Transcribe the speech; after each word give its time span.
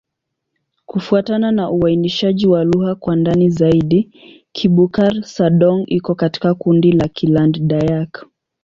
Kufuatana 0.85 1.51
na 1.51 1.71
uainishaji 1.71 2.47
wa 2.47 2.63
lugha 2.63 2.95
kwa 2.95 3.15
ndani 3.15 3.49
zaidi, 3.49 4.09
Kibukar-Sadong 4.51 5.83
iko 5.87 6.15
katika 6.15 6.53
kundi 6.55 6.91
la 6.91 7.07
Kiland-Dayak. 7.07 8.25